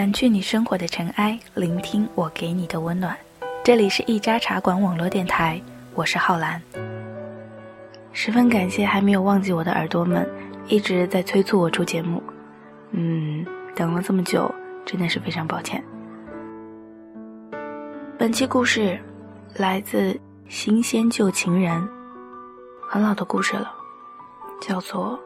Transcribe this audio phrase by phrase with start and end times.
[0.00, 3.14] 掸去你生活的尘埃，聆听我给你的温暖。
[3.62, 5.60] 这里是一家茶馆网络电台，
[5.94, 6.58] 我是浩然。
[8.14, 10.26] 十分感谢还没有忘记我的耳朵们，
[10.68, 12.22] 一直在催促我出节目。
[12.92, 13.44] 嗯，
[13.76, 14.50] 等了这么久，
[14.86, 15.84] 真的是非常抱歉。
[18.16, 18.98] 本期故事
[19.54, 20.14] 来自
[20.48, 21.78] 《新鲜旧情人》，
[22.88, 23.70] 很老的故事了，
[24.62, 25.18] 叫做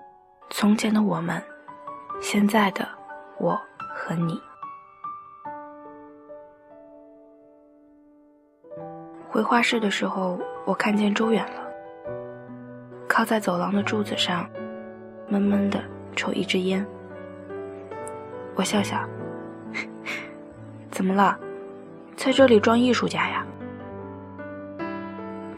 [0.50, 1.42] 《从前的我们，
[2.20, 2.84] 现在的》。
[3.42, 4.40] 我和你
[9.28, 11.60] 回画室的时候，我看见周远了，
[13.08, 14.48] 靠在走廊的柱子上，
[15.26, 15.82] 闷闷的
[16.14, 16.86] 抽一支烟。
[18.54, 18.96] 我笑笑，
[20.92, 21.36] 怎么了？
[22.14, 23.44] 在这里装艺术家呀？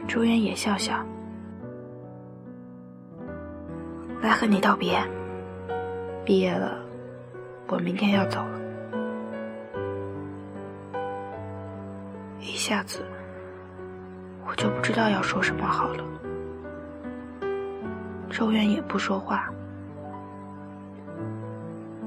[0.08, 1.04] 周远也笑笑，
[4.22, 4.98] 来和你道别。
[6.24, 6.83] 毕业了。
[7.66, 8.60] 我明天要走了，
[12.38, 13.04] 一下子
[14.46, 16.04] 我就不知道要说什么好了。
[18.30, 19.48] 周远也不说话，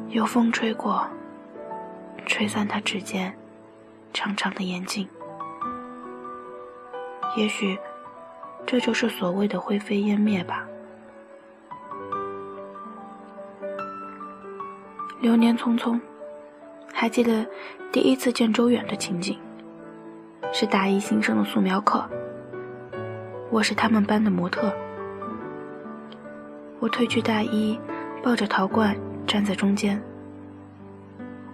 [0.09, 1.05] 有风吹过，
[2.25, 3.35] 吹散他指尖
[4.13, 5.07] 长长的眼睛。
[7.35, 7.77] 也许
[8.65, 10.65] 这就是所谓的灰飞烟灭吧。
[15.19, 15.99] 流年匆匆，
[16.93, 17.43] 还记得
[17.91, 19.35] 第一次见周远的情景，
[20.53, 22.07] 是大一新生的素描课。
[23.49, 24.71] 我是他们班的模特，
[26.79, 27.79] 我褪去大衣，
[28.21, 28.95] 抱着陶罐
[29.25, 29.99] 站在中间，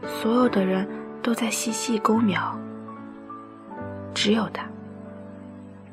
[0.03, 0.85] 所有的人
[1.21, 2.59] 都在细细勾描，
[4.13, 4.65] 只有他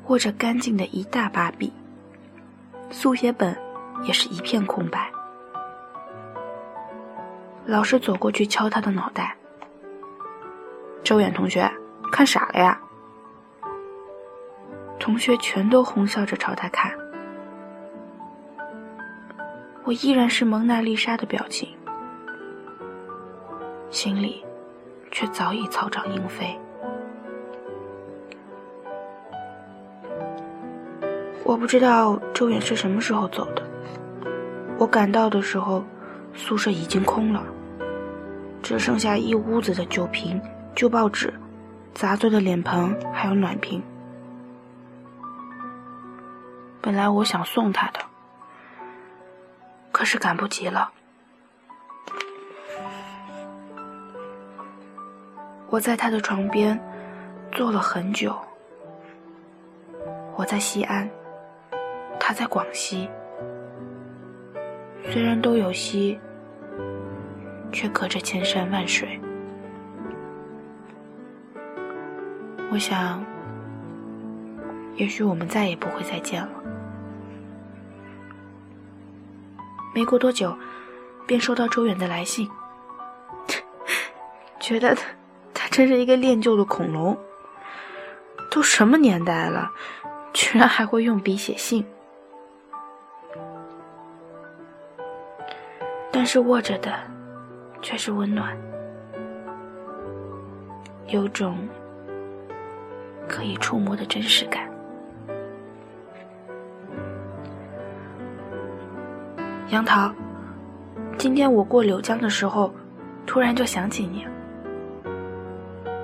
[0.07, 1.71] 握着干净的一大把笔，
[2.89, 3.55] 速写本
[4.03, 5.09] 也是一片空白。
[7.65, 9.35] 老师走过去敲他的脑袋。
[11.03, 11.71] 周远同学，
[12.11, 12.79] 看傻了呀？
[14.99, 16.91] 同学全都哄笑着朝他看。
[19.83, 21.69] 我依然是蒙娜丽莎的表情，
[23.89, 24.43] 心里
[25.11, 26.59] 却早已草长莺飞。
[31.43, 33.63] 我不知道周远是什么时候走的。
[34.77, 35.83] 我赶到的时候。
[36.33, 37.43] 宿舍已经空了，
[38.61, 40.41] 只剩下一屋子的酒瓶、
[40.75, 41.33] 旧报纸、
[41.93, 43.81] 砸碎的脸盆，还有暖瓶。
[46.81, 47.99] 本来我想送他的，
[49.91, 50.91] 可是赶不及了。
[55.69, 56.77] 我在他的床边
[57.51, 58.35] 坐了很久。
[60.35, 61.09] 我在西安，
[62.19, 63.09] 他在广西。
[65.09, 66.19] 虽然都有溪，
[67.71, 69.19] 却隔着千山万水。
[72.71, 73.23] 我想，
[74.95, 76.49] 也许我们再也不会再见了。
[79.93, 80.57] 没过多久，
[81.27, 82.49] 便收到周远的来信，
[84.61, 85.03] 觉得他
[85.53, 87.17] 他真是一个恋旧的恐龙。
[88.49, 89.71] 都什么年代了，
[90.33, 91.85] 居然还会用笔写信。
[96.21, 96.93] 但是握着的，
[97.81, 98.55] 却是温暖，
[101.07, 101.57] 有种
[103.27, 104.69] 可以触摸的真实感。
[109.69, 110.13] 杨桃，
[111.17, 112.71] 今天我过柳江的时候，
[113.25, 114.23] 突然就想起你。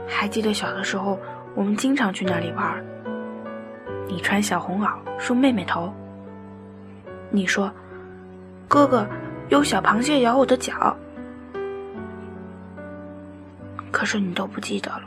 [0.07, 1.19] 还记得小的时候，
[1.53, 2.83] 我们经常去那里玩。
[4.07, 5.93] 你穿小红袄，梳妹妹头。
[7.29, 7.71] 你说，
[8.67, 9.07] 哥哥。
[9.49, 10.95] 有小螃蟹咬我的脚，
[13.91, 15.03] 可是你都不记得了。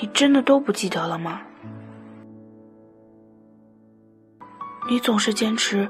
[0.00, 1.42] 你真的都不记得了吗？
[4.88, 5.86] 你总是坚持，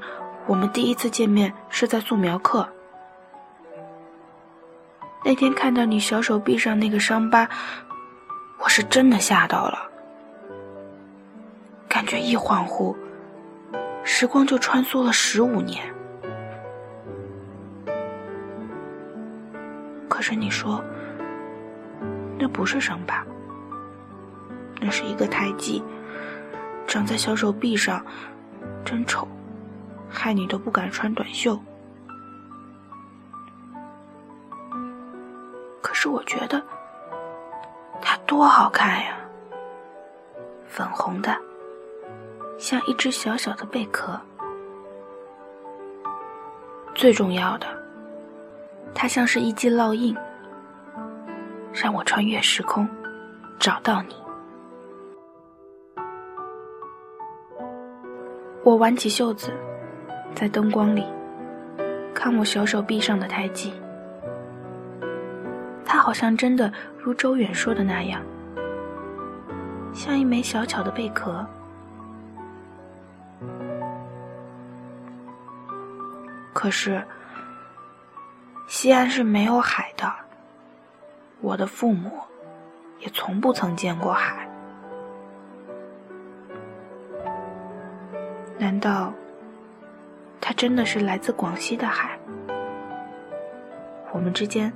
[0.47, 2.69] 我们第一次见面是在素描课。
[5.25, 7.49] 那天看到你小手臂上那个伤疤，
[8.59, 9.79] 我是真的吓到了。
[11.89, 12.97] 感觉一恍惚，
[14.03, 15.95] 时光就穿梭了十五年。
[20.19, 20.83] 可是你说，
[22.37, 23.25] 那不是伤疤，
[24.81, 25.81] 那是一个胎记，
[26.89, 28.05] 长在小手臂上，
[28.85, 29.29] 真丑，
[30.11, 31.57] 害你都不敢穿短袖。
[35.81, 36.61] 可是我觉得，
[38.03, 39.17] 它多好看呀！
[40.67, 41.33] 粉红的，
[42.59, 44.21] 像一只小小的贝壳。
[46.93, 47.69] 最重要的，
[48.95, 50.17] 它像是一记烙印，
[51.73, 52.89] 让我穿越时空，
[53.59, 54.15] 找到你。
[58.65, 59.53] 我挽起袖子，
[60.35, 61.07] 在灯光里
[62.13, 63.73] 看我小手臂上的胎记。
[65.85, 68.21] 它好像真的如周远说的那样，
[69.95, 71.47] 像一枚小巧的贝壳。
[76.53, 77.03] 可是，
[78.69, 80.13] 西安是没有海的。
[81.41, 82.13] 我的父母
[83.01, 84.47] 也从不曾见过海。
[88.59, 89.13] 难道，
[90.41, 92.19] 他真的是来自广西的海？
[94.13, 94.73] 我们之间。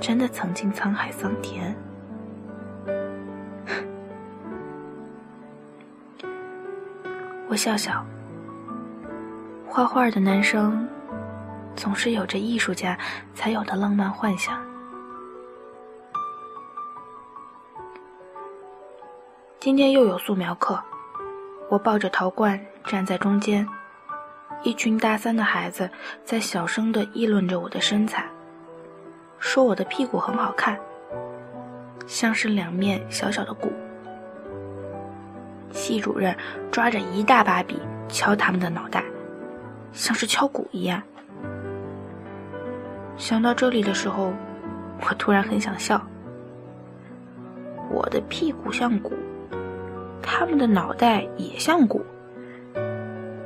[0.00, 1.74] 真的曾经沧海桑田。
[7.48, 8.06] 我笑笑。
[9.66, 10.88] 画画的男生
[11.78, 12.98] 总是有着艺术家
[13.34, 14.60] 才有的浪漫幻想。
[19.60, 20.82] 今天又有素描课，
[21.70, 23.66] 我抱着陶罐站在中间，
[24.64, 25.88] 一群大三的孩子
[26.24, 28.26] 在小声的议论着我的身材。
[29.38, 30.76] 说我的屁股很好看，
[32.08, 33.72] 像是两面小小的鼓。
[35.70, 36.36] 系主任
[36.72, 39.04] 抓着一大把笔敲他们的脑袋，
[39.92, 41.00] 像是敲鼓一样。
[43.18, 44.32] 想到这里的时候，
[45.00, 46.00] 我突然很想笑。
[47.90, 49.12] 我的屁股像鼓，
[50.22, 52.04] 他们的脑袋也像鼓，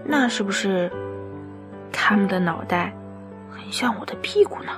[0.05, 0.93] 那是不是
[1.91, 2.95] 他们的脑袋
[3.51, 4.73] 很像我的屁股呢？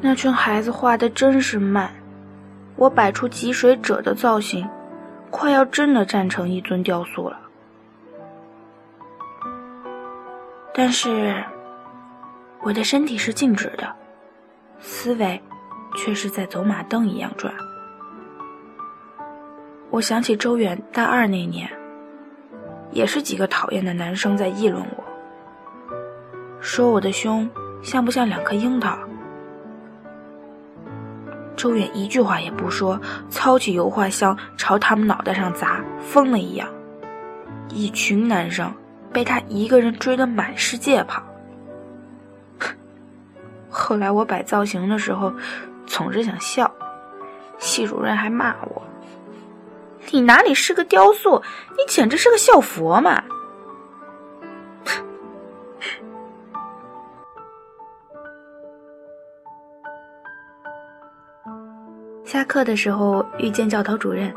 [0.00, 1.90] 那群孩子画的真是慢，
[2.76, 4.68] 我摆出汲水者的造型，
[5.30, 7.40] 快要真的站成一尊雕塑了。
[10.80, 11.34] 但是，
[12.62, 13.92] 我的身体是静止的，
[14.78, 15.42] 思维
[15.96, 17.52] 却是在走马灯一样转。
[19.90, 21.68] 我想起周远大二那年，
[22.92, 25.04] 也是几个讨厌的男生在议论我，
[26.60, 27.50] 说我的胸
[27.82, 28.96] 像不像两颗樱桃。
[31.56, 36.68] 周远一句话也不说，操起油画箱朝他们脑袋上砸，疯了一样。
[37.68, 38.72] 一群男生
[39.12, 41.22] 被他一个人追得满世界跑。
[43.70, 45.32] 后来我摆造型的时候，
[45.86, 46.70] 总是想笑，
[47.58, 48.82] 系主任还骂我
[50.10, 53.22] ：“你哪里是个雕塑，你简直是个笑佛嘛！”
[62.24, 64.32] 下课的时候遇见教导主任，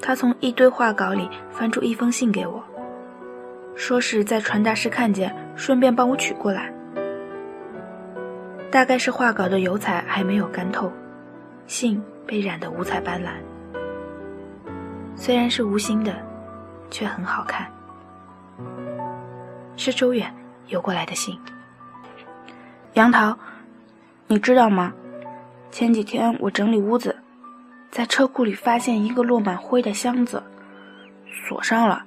[0.00, 2.64] 他从一堆画稿里翻出一封信给我，
[3.76, 6.72] 说是在传达室看见，顺便帮我取过来。
[8.70, 10.90] 大概是画稿的油彩还没有干透，
[11.66, 13.28] 信被染得五彩斑斓。
[15.14, 16.14] 虽然是无心的，
[16.90, 17.70] 却很好看。
[19.76, 20.34] 是周远
[20.68, 21.38] 邮过来的信。
[22.94, 23.36] 杨桃，
[24.26, 24.92] 你知道吗？
[25.70, 27.14] 前几天我整理屋子，
[27.90, 30.42] 在车库里发现一个落满灰的箱子，
[31.46, 32.04] 锁上了，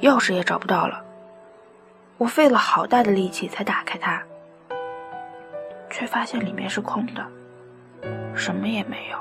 [0.00, 1.04] 钥匙也找不到了。
[2.18, 4.22] 我费了好大的力气才打开它，
[5.88, 7.26] 却发现里面是空的，
[8.34, 9.18] 什么也没有。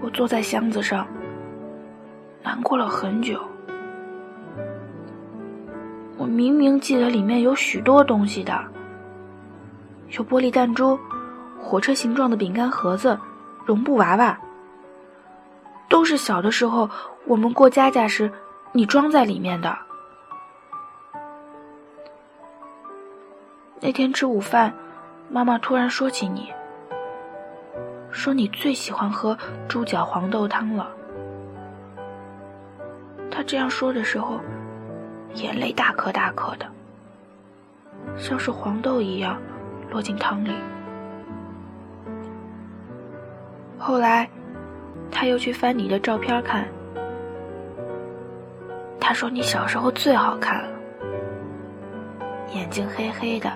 [0.00, 1.06] 我坐在箱子上，
[2.42, 3.40] 难过了很久。
[6.18, 8.64] 我明明记得里面有许多东西的。
[10.10, 10.98] 有玻璃弹珠、
[11.60, 13.18] 火车形状的饼干盒子、
[13.64, 14.38] 绒布娃娃，
[15.88, 16.88] 都是小的时候
[17.26, 18.30] 我们过家家时
[18.72, 19.76] 你装在里面的。
[23.80, 24.72] 那天吃午饭，
[25.28, 26.52] 妈妈突然说起你，
[28.10, 29.36] 说你最喜欢喝
[29.68, 30.90] 猪脚黄豆汤了。
[33.30, 34.38] 她这样说的时候，
[35.34, 36.66] 眼泪大颗大颗的，
[38.16, 39.36] 像是黄豆一样。
[39.90, 40.54] 落进汤里，
[43.78, 44.26] 后来，
[45.10, 46.66] 他又去翻你的照片看。
[49.12, 50.68] 他说你小时候最好看了，
[52.54, 53.52] 眼睛黑黑的，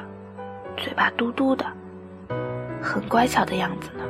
[0.77, 1.65] 嘴巴嘟嘟的，
[2.83, 4.05] 很乖巧的样子呢。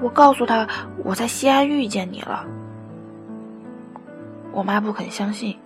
[0.00, 0.66] 我告诉他
[1.04, 2.46] 我在西安遇见你了，
[4.50, 5.60] 我妈不肯相信，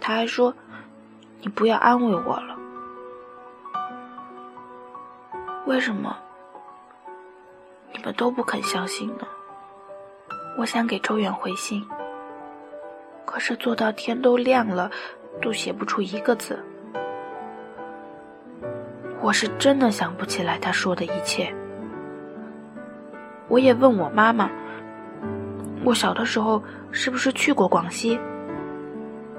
[0.00, 0.54] 她还说
[1.40, 2.56] 你不要安慰我了。
[5.66, 6.16] 为什么
[7.92, 9.26] 你们都不肯相信呢？
[10.56, 11.84] 我想给周远回信。
[13.30, 14.90] 可是做到天都亮了，
[15.40, 16.58] 都写不出一个字。
[19.20, 21.54] 我是真的想不起来他说的一切。
[23.46, 24.50] 我也问我妈妈，
[25.84, 26.60] 我小的时候
[26.90, 28.18] 是不是去过广西？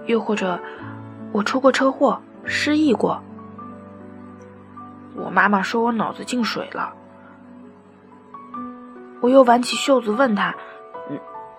[0.05, 0.57] 又或者
[1.33, 3.21] 我出过车祸，失忆过？
[5.17, 6.93] 我妈妈说我脑子进水了。
[9.19, 10.55] 我又挽起袖子问他：“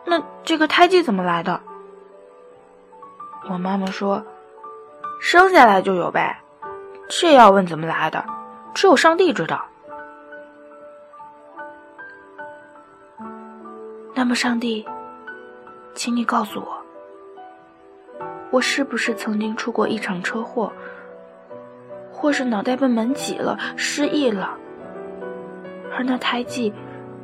[0.06, 1.60] 那这个胎记怎么来的？”
[3.50, 4.24] 我妈妈说
[5.20, 6.40] ：“生下来就有呗，
[7.08, 8.24] 这要问怎么来的，
[8.72, 9.64] 只有上帝知道。”
[14.14, 14.86] 那么，上帝，
[15.94, 16.82] 请你告诉我，
[18.50, 20.72] 我是不是曾经出过一场车祸，
[22.12, 24.56] 或是脑袋被门挤了，失忆了？
[25.94, 26.72] 而那胎记，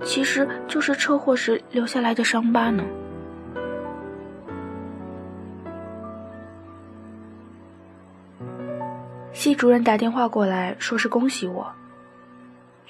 [0.02, 2.82] 其实就是车祸时留下来的伤疤呢？
[9.49, 11.67] 系主任打电话过来，说是恭喜我。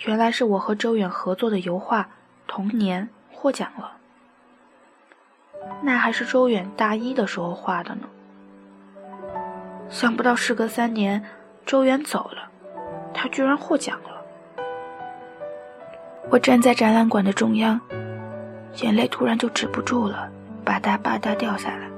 [0.06, 2.02] 原来是我和周远合作的油画
[2.48, 3.92] 《童年》获奖了。
[5.80, 8.08] 那还是周远大一的时候画的呢。
[9.88, 11.24] 想不到事隔三年，
[11.64, 12.50] 周远走了，
[13.14, 14.10] 他居然获奖了。
[16.28, 17.80] 我站在展览馆的中央，
[18.82, 20.28] 眼泪突然就止不住了，
[20.64, 21.88] 吧嗒吧嗒掉下来。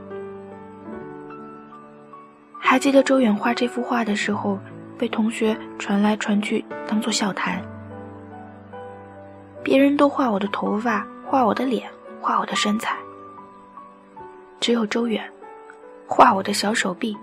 [2.70, 4.56] 还记得周远画这幅画的时候，
[4.96, 7.60] 被同学传来传去，当做笑谈。
[9.60, 12.96] 别人都画我的头发，画我的脸，画我的身材，
[14.60, 15.28] 只有周远，
[16.06, 17.18] 画我的小手臂，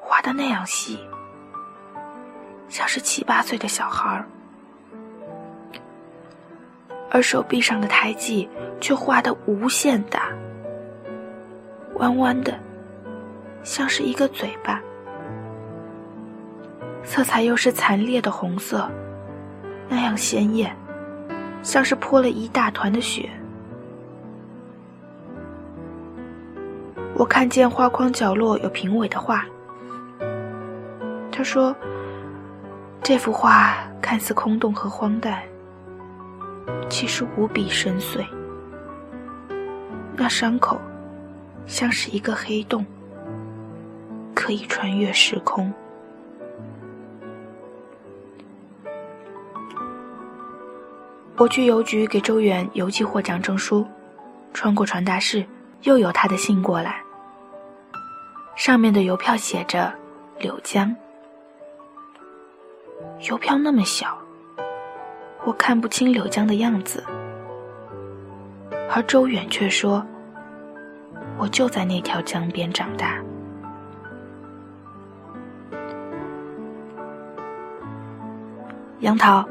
[0.00, 0.96] 画的那样细，
[2.68, 4.24] 像是七八岁的小孩儿，
[7.10, 8.48] 而手臂上的胎记
[8.80, 10.28] 却画的无限大，
[11.94, 12.56] 弯弯的。
[13.64, 14.78] 像是一个嘴巴，
[17.02, 18.88] 色彩又是惨烈的红色，
[19.88, 20.76] 那样鲜艳，
[21.62, 23.28] 像是泼了一大团的雪。
[27.16, 29.46] 我看见画框角落有评委的画，
[31.32, 31.74] 他说
[33.02, 35.42] ：“这幅画看似空洞和荒诞，
[36.90, 38.26] 其实无比深邃。
[40.16, 40.78] 那伤口，
[41.66, 42.84] 像是一个黑洞。”
[44.44, 45.72] 可以穿越时空。
[51.38, 53.86] 我去邮局给周远邮寄获奖证书，
[54.52, 55.46] 穿过传达室，
[55.84, 57.02] 又有他的信过来。
[58.54, 59.90] 上面的邮票写着
[60.38, 60.94] “柳江”，
[63.26, 64.18] 邮票那么小，
[65.44, 67.02] 我看不清柳江的样子，
[68.90, 70.06] 而周远却说
[71.40, 73.18] ：“我就在那条江边长大。”
[79.04, 79.46] 杨桃，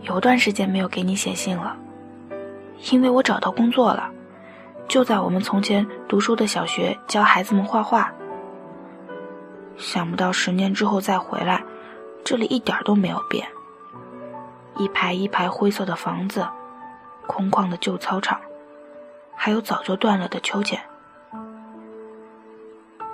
[0.00, 1.76] 有段时间没有给你写信了，
[2.90, 4.10] 因为我找到工作了，
[4.88, 8.10] 就在我们从前读书的小学教孩子们画画。
[9.76, 11.62] 想不到十年之后再回来，
[12.24, 13.46] 这里一点都没有变，
[14.78, 16.48] 一排一排灰色的房子，
[17.26, 18.40] 空旷的旧操场，
[19.34, 20.80] 还有早就断了的秋千。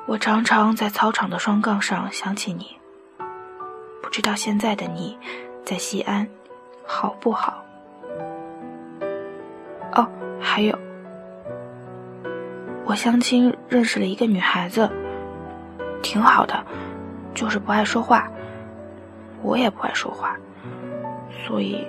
[0.07, 2.77] 我常常在操场的双杠上想起你。
[4.12, 5.19] 知道现在的你，
[5.64, 6.28] 在西安，
[6.85, 7.64] 好不好？
[9.95, 10.07] 哦，
[10.38, 10.78] 还有，
[12.85, 14.87] 我相亲认识了一个女孩子，
[16.02, 16.62] 挺好的，
[17.35, 18.31] 就是不爱说话，
[19.40, 20.37] 我也不爱说话，
[21.47, 21.83] 所以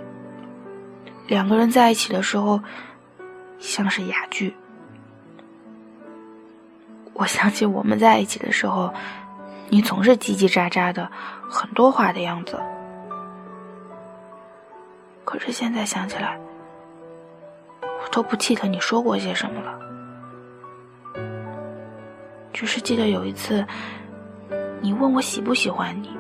[1.28, 2.62] 两个人在一起的时候，
[3.60, 4.56] 像是哑剧。
[7.12, 8.94] 我想起我们在一起的时候。
[9.70, 11.10] 你总是叽叽喳喳的，
[11.50, 12.62] 很多话的样子。
[15.26, 16.40] 可是现在想起来，
[17.82, 19.80] 我都不记得你说过些什么了。
[22.54, 23.66] 只是记得有一次，
[24.80, 26.16] 你问我喜不喜欢你，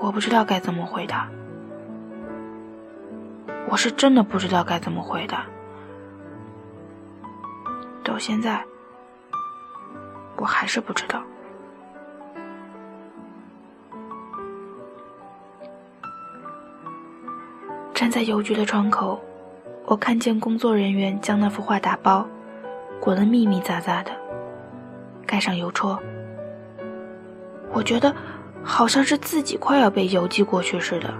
[0.00, 1.28] 我不知道该怎么回答。
[3.68, 5.44] 我是真的不知道该怎么回答。
[8.02, 8.64] 到现在，
[10.38, 11.22] 我还是不知道。
[17.92, 19.20] 站在邮局的窗口，
[19.84, 22.26] 我看见工作人员将那幅画打包，
[23.00, 24.12] 裹得密密匝匝的，
[25.26, 25.98] 盖上邮戳。
[27.72, 28.14] 我觉得
[28.62, 31.12] 好像是自己快要被邮寄过去似的。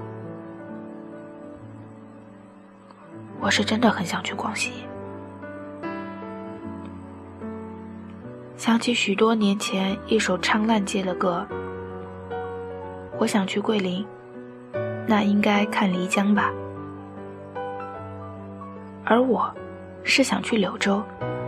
[3.40, 4.72] 我是真的很想去广西，
[8.58, 11.46] 想起许多年前一首唱烂街的歌。
[13.16, 14.04] 我想去桂林，
[15.06, 16.50] 那应该看漓江吧。
[19.04, 19.48] 而我，
[20.02, 21.00] 是想去柳州，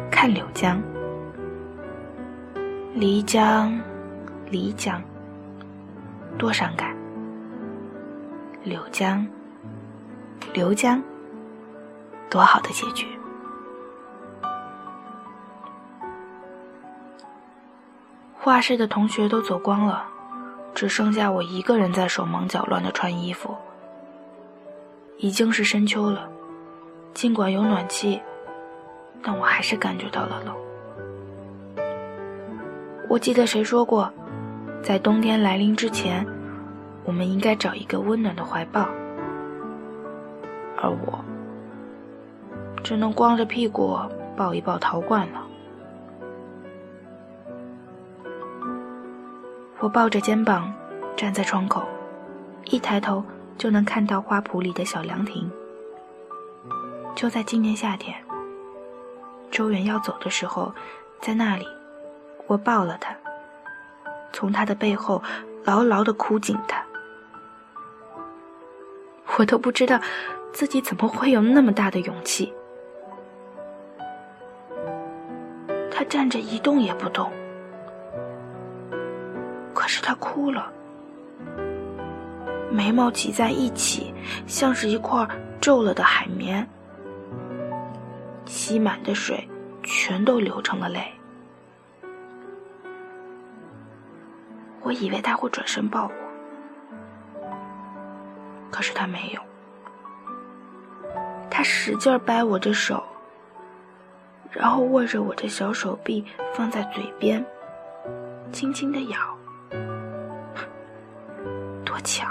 [0.08, 0.80] 看柳江。
[2.94, 3.76] 漓江，
[4.48, 5.02] 漓江，
[6.38, 6.96] 多伤感。
[8.62, 9.26] 柳江，
[10.54, 11.02] 柳江，
[12.30, 13.04] 多好的结局。
[18.42, 20.02] 画室的同学都走光了，
[20.74, 23.54] 只剩下我一个人在手忙脚乱的穿衣服。
[25.18, 26.26] 已经是深秋了。
[27.12, 28.18] 尽管有暖气，
[29.22, 30.54] 但我还是感觉到了冷。
[33.10, 34.10] 我记得谁说过，
[34.82, 36.26] 在冬天来临之前，
[37.04, 38.88] 我们应该找一个温暖的怀抱。
[40.78, 41.22] 而我，
[42.82, 43.98] 只能光着屁股
[44.34, 45.42] 抱一抱陶罐了。
[49.80, 50.70] 我抱着肩膀
[51.16, 51.82] 站在窗口，
[52.66, 53.24] 一抬头
[53.56, 55.50] 就能看到花圃里的小凉亭。
[57.14, 58.14] 就在今年夏天，
[59.50, 60.70] 周远要走的时候，
[61.22, 61.66] 在那里，
[62.46, 63.16] 我抱了他，
[64.34, 65.22] 从他的背后
[65.64, 66.84] 牢牢的箍紧他。
[69.38, 69.98] 我都不知道
[70.52, 72.52] 自己怎么会有那么大的勇气。
[75.90, 77.32] 他站着一动也不动，
[79.80, 80.70] 可是他哭了，
[82.70, 84.12] 眉毛挤在一起，
[84.46, 85.26] 像是一块
[85.58, 86.68] 皱了的海绵。
[88.44, 89.48] 吸满的水，
[89.82, 91.10] 全都流成了泪。
[94.82, 96.12] 我以为他会转身抱我，
[98.70, 99.40] 可是他没有。
[101.50, 103.02] 他使劲掰我的手，
[104.50, 107.42] 然后握着我的小手臂放在嘴边，
[108.52, 109.29] 轻轻的咬。
[112.00, 112.26] 巧，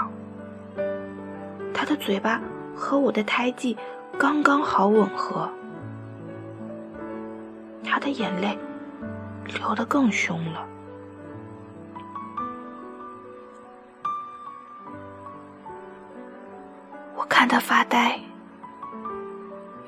[1.72, 2.40] 他的嘴巴
[2.74, 3.76] 和我的胎记
[4.18, 5.48] 刚刚好吻合。
[7.82, 8.56] 他的眼泪
[9.46, 10.64] 流得更凶了。
[17.16, 18.18] 我看他发呆。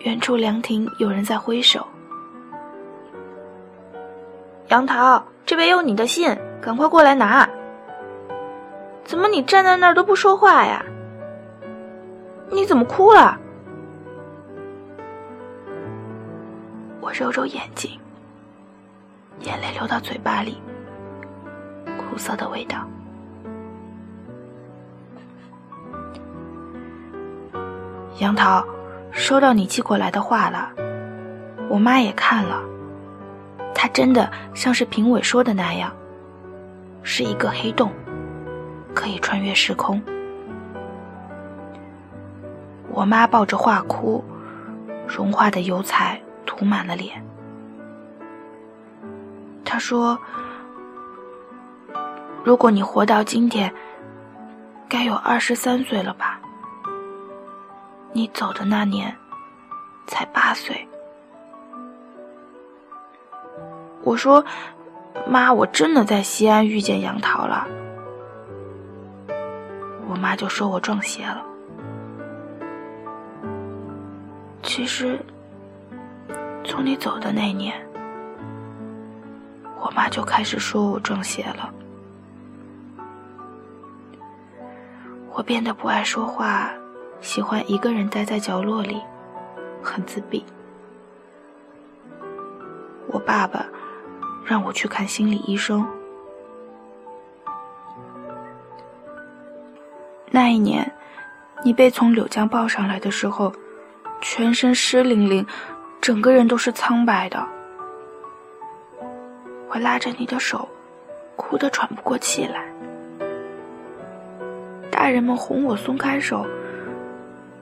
[0.01, 1.87] 远处凉亭有人在挥手。
[4.69, 7.49] 杨桃，这边有你的信，赶快过来拿。
[9.05, 10.85] 怎么你站在那儿都不说话呀？
[12.51, 13.39] 你怎么哭了？
[17.01, 17.91] 我揉揉眼睛，
[19.41, 20.57] 眼泪流到嘴巴里，
[21.99, 22.87] 苦涩的味道。
[28.19, 28.65] 杨桃，
[29.11, 30.71] 收到你寄过来的画了，
[31.69, 32.63] 我妈也看了，
[33.75, 35.93] 它真的像是评委说的那样，
[37.03, 37.91] 是一个黑洞，
[38.95, 40.01] 可以穿越时空。
[42.91, 44.23] 我妈抱着画哭，
[45.07, 46.21] 融化的油彩。
[46.45, 47.25] 涂满了脸。
[49.65, 50.19] 他说
[52.45, 53.73] ：“如果你活到今天，
[54.89, 56.39] 该有二十三岁了吧？
[58.13, 59.17] 你走的那年，
[60.07, 60.87] 才八岁。”
[64.05, 64.45] 我说
[65.27, 67.67] ：“妈，我真的在西安遇见杨桃了。”
[70.13, 71.43] 我妈就说我撞邪了。
[74.63, 75.19] 其实。
[76.65, 77.75] 从你走的那年，
[79.81, 81.75] 我妈就开始说我撞邪了。
[85.33, 86.71] 我变得不爱说话，
[87.21, 89.03] 喜欢一个人待在角落里，
[89.83, 90.45] 很自闭。
[93.09, 93.67] 我爸爸
[94.45, 95.85] 让我去看心理医生。
[100.35, 100.91] 那一年，
[101.63, 103.53] 你被从柳江抱上来的时候，
[104.23, 105.47] 全身湿淋淋。
[106.01, 107.47] 整个人都是苍白的，
[109.69, 110.69] 我拉着你的手，
[111.37, 112.65] 哭得喘不过气来。
[114.91, 116.45] 大人们哄我松开手，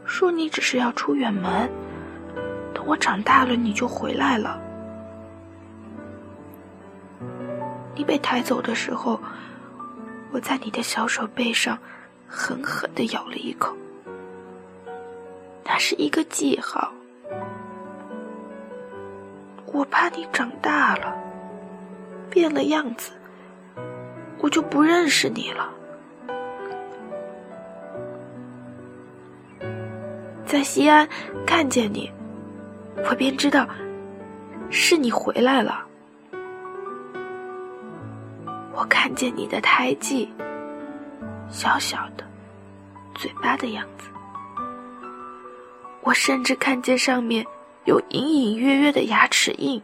[0.06, 1.68] 说你只是要出远门，
[2.72, 4.58] 等我长大了你就回来了。
[7.94, 9.20] 你被抬走的时候，
[10.30, 11.76] 我在你的小手背上
[12.32, 13.76] 狠狠的咬了一口，
[15.64, 16.92] 那是一个记号。
[19.66, 21.12] 我怕你长大了，
[22.30, 23.10] 变了样子，
[24.38, 25.70] 我就不认识你了。
[30.46, 31.08] 在西安
[31.44, 32.10] 看见你，
[33.08, 33.66] 我便知道
[34.70, 35.84] 是你回来了。
[38.72, 40.32] 我看见你的胎记，
[41.50, 42.24] 小小的，
[43.14, 44.08] 嘴巴的样子。
[46.02, 47.44] 我甚至看见上面
[47.84, 49.82] 有隐隐约约的牙齿印。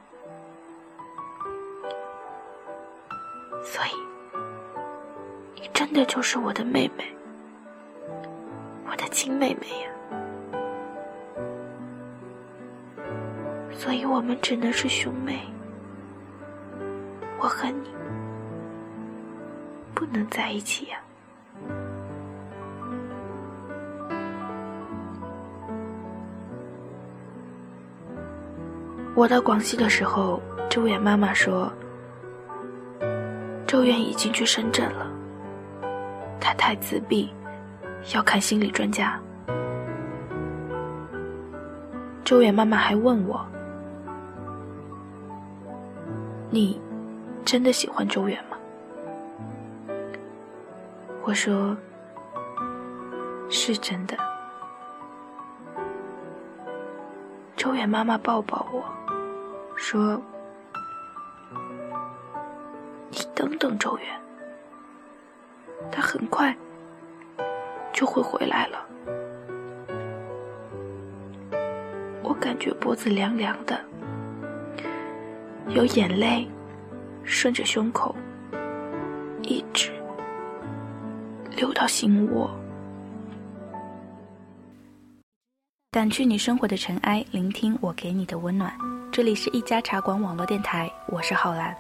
[3.63, 3.91] 所以，
[5.61, 7.05] 你真的就是我的妹妹，
[8.89, 9.91] 我的亲妹妹呀。
[13.73, 15.41] 所以我们只能是兄妹。
[17.39, 17.91] 我和你
[19.95, 20.99] 不能在一起呀。
[29.17, 31.73] 我到广西的时候，周远妈妈说，
[33.67, 35.07] 周远已经去深圳了。
[36.39, 37.33] 他太自闭，
[38.15, 39.19] 要看心理专家。
[42.27, 43.41] 周远妈妈还问我。
[46.51, 46.79] 你
[47.43, 48.59] 真的喜欢周远吗？
[51.25, 51.75] 我说
[53.49, 54.15] 是真的。
[57.57, 58.85] 周远妈妈抱抱我
[59.77, 60.21] 说
[63.11, 64.07] ：“你等等周远，
[65.93, 66.57] 他很快
[67.93, 68.85] 就会回来了。”
[72.23, 73.81] 我感觉脖子凉凉的。
[75.69, 76.49] 有眼泪
[77.25, 78.15] 顺着胸口
[79.43, 79.93] 一直
[81.57, 82.49] 流到心窝。
[85.93, 88.73] 掸去你生活的尘埃，聆听我给你的温暖。
[89.17, 91.75] 这里是一家茶馆网络电台，我是浩兰。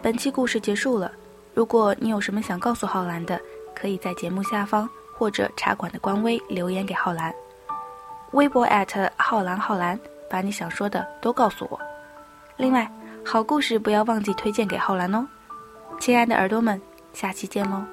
[0.00, 1.12] 本期故事结束了。
[1.52, 3.38] 如果你有什么想告诉浩兰的，
[3.74, 7.30] 可以在节目下方或者茶馆的官微留言给浩兰。
[8.30, 8.66] 微博
[9.18, 11.78] 浩兰浩兰，把你想说的都告诉我。
[12.56, 12.90] 另外。
[13.22, 15.28] 好故事不要忘记推荐给浩兰哦，
[16.00, 16.80] 亲爱的耳朵们，
[17.12, 17.84] 下期见喽。